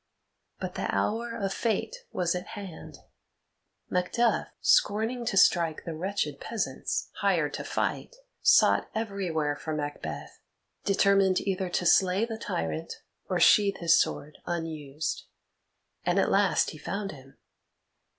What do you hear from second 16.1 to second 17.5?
at last he found him.